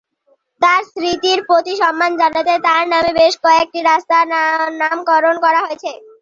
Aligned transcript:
তার 0.61 0.81
স্মৃতির 0.89 1.39
প্রতি 1.47 1.73
সম্মান 1.81 2.11
জানাতে 2.21 2.53
তার 2.67 2.83
নামে 2.91 3.11
বেশ 3.19 3.33
কয়েকটি 3.43 3.79
রাস্তার 3.81 4.23
নামকরণ 4.81 5.35
করা 5.45 5.59
হয়েছে। 5.65 5.91